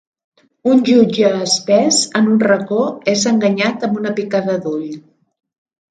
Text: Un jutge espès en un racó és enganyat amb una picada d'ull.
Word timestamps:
Un 0.71 0.79
jutge 0.87 1.29
espès 1.49 2.01
en 2.21 2.33
un 2.33 2.41
racó 2.47 2.81
és 3.17 3.29
enganyat 3.35 3.89
amb 3.89 4.05
una 4.05 4.19
picada 4.23 4.61
d'ull. 4.67 4.93